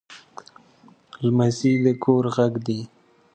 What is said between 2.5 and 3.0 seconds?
دی.